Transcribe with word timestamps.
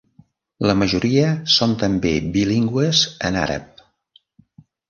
La 0.69 0.75
majoria 0.81 1.27
són 1.57 1.77
també 1.85 2.13
bilingües 2.39 3.05
en 3.31 3.41
àrab. 3.45 3.85